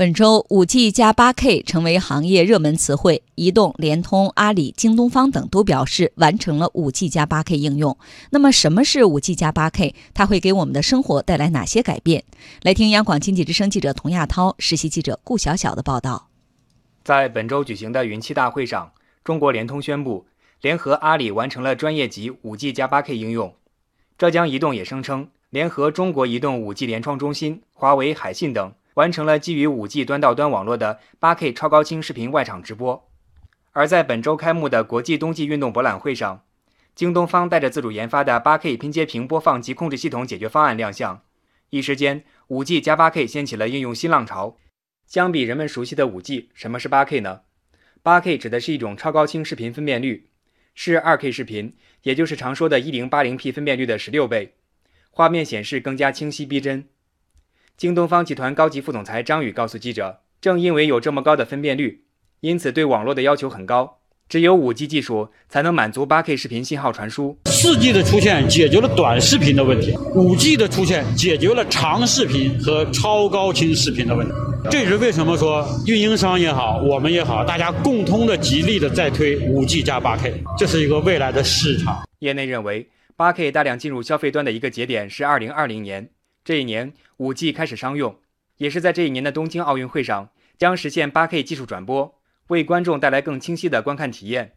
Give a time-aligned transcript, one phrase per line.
[0.00, 3.22] 本周，五 G 加八 K 成为行业热门词汇。
[3.34, 7.98] 移动、联通、阿里、京东方等都表示完成了五 G 加八 K 应用。
[8.30, 9.94] 那么，什么是五 G 加八 K？
[10.14, 12.24] 它会给我们的生活带来哪些改变？
[12.62, 16.30] 来听央广经济之声记者童亚涛、实习记者顾晓晓的报道。
[17.04, 18.92] 在本周举行的云栖大会上，
[19.22, 20.24] 中国联通宣布
[20.62, 23.54] 联合阿里完成了专业级五 G 加八 K 应用。
[24.16, 28.72] 浙江移动也声称联合中国移动五 G 联创中心、华为、海信等。
[29.00, 33.08] 完成了基于 5G 端到端网络的 8K 超高清视频外场直播。
[33.72, 36.44] 而在本周开幕的国际冬季运动博览会上，
[36.94, 41.22] 京东方带着自主研发的 8K 拼接屏播放及控制系统解决方案亮相，
[41.70, 44.58] 一时间 5G 加 8K 掀起了应用新浪潮。
[45.06, 47.40] 相比人们熟悉的 5G，什么是 8K 呢
[48.04, 50.28] ？8K 指的是一种超高清视频分辨率，
[50.74, 54.56] 是 2K 视频，也就是常说的 1080P 分辨率的十六倍，
[55.10, 56.86] 画面显示更加清晰逼真。
[57.80, 62.02] 京东方集团高级副总裁张宇告诉记者：“正因为有这么高的分辨率，
[62.40, 64.00] 因此对网络的要求很高。
[64.28, 67.38] 只有 5G 技术才能满足 8K 视频信号传输。
[67.46, 74.34] 4G 的出现解决了短视频的问题，5G 的出现解决了长视频和超高清视频的问题。
[74.70, 82.02] 这也是为什么说运营商也好，我们也好，大家共同的极力的在推 5G 加 8K，这是一个未来的市场。
[82.18, 86.10] 业内认为，8K 大量进入消费端的一个节点是2020年。”
[86.50, 88.18] 这一年，5G 开始商用，
[88.56, 94.56] 也是在这一年的东京奥运会上将实现 8K 技术转播，为观众带来更清晰的观看体验。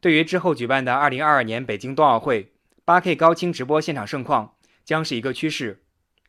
[0.00, 2.54] 对于之后举办的2022年北京冬奥会
[2.86, 5.82] ，8K 高清直播现场盛况将是一个趋势。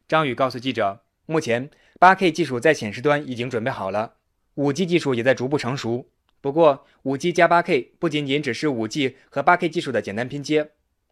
[0.09, 1.69] 张宇告诉记者，目前
[2.01, 4.15] 8K 技术在显示端已经准备好了
[4.55, 6.09] ，5G 技术也在逐步成熟。
[6.41, 10.71] 不过，5G 加 8K 不仅仅只是 5G 和 8K 技术的简单拼接，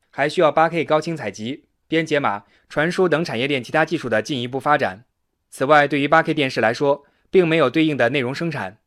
[0.10, 1.70] 还需要 8K 高清采集。
[1.88, 5.06] 编解码、传输等产业链其他技术的进一步发展。
[5.50, 8.78] 此外，对于 8K 电视来说，并没有对应的内容生产，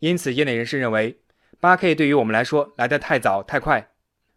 [0.00, 1.18] 因此业内人士认为
[1.60, 3.88] ，8K 对于我们来说来得太早太快。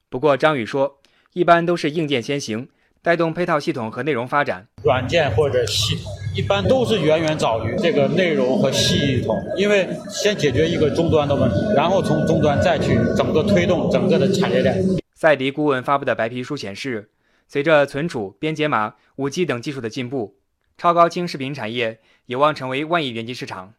[0.10, 1.00] 不过张宇说，
[1.34, 2.70] 一般都是硬件先行，
[3.02, 4.68] 带动配套系统和内容发展。
[4.84, 14.84] 软件或者系统一般都是远远早于这个内容和系统，因为先解决一个终端的问题，然后从终端再去整个推动整个的产业链。
[15.16, 17.10] 赛迪顾问发布的白皮书显示。
[17.50, 20.38] 随着存储、编解码、5G 等技术的进步，
[20.78, 23.74] 超高清视频产业有望成为万亿元级市场。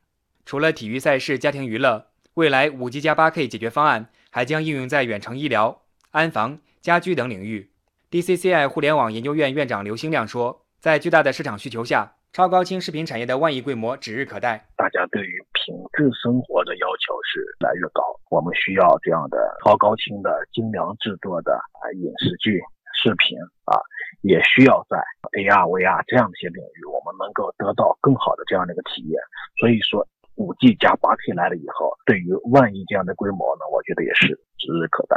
[0.44, 7.70] 除了体育赛事、家庭娱乐，未来 5G 加 8K 解决方案还将应用在远程医疗、安防、家居等领域。
[8.10, 14.66] DCCI 互联网研究院院长刘兴亮说：“在巨大的市场需求下，超高清视频产业的万亿规模指日可待。
[14.76, 22.60] 大家对于品质生活的要求是越来越高，我们需要这样的超高清的精良制作的啊影视剧。”
[23.00, 23.72] 视频啊，
[24.20, 25.00] 也需要在
[25.32, 29.16] AR、VR 这样的一些领域，我们能够得到更好的这样的一个体验。
[29.58, 30.06] 所以说，
[30.36, 34.28] 五 G 加八 K 来了以后，对于万亿这样的规模呢，我觉得也是
[34.60, 35.16] 指日可待。